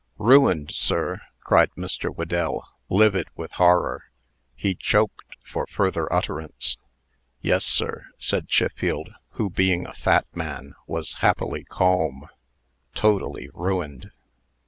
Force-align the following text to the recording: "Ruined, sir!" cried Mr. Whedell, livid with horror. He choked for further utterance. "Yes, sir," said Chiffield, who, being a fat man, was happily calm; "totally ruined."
"Ruined, 0.17 0.71
sir!" 0.73 1.21
cried 1.41 1.69
Mr. 1.77 2.09
Whedell, 2.09 2.63
livid 2.89 3.27
with 3.35 3.51
horror. 3.51 4.05
He 4.55 4.73
choked 4.73 5.35
for 5.43 5.67
further 5.67 6.11
utterance. 6.11 6.75
"Yes, 7.39 7.65
sir," 7.65 8.07
said 8.17 8.47
Chiffield, 8.49 9.09
who, 9.33 9.51
being 9.51 9.85
a 9.85 9.93
fat 9.93 10.25
man, 10.33 10.73
was 10.87 11.17
happily 11.19 11.65
calm; 11.65 12.27
"totally 12.95 13.51
ruined." 13.53 14.09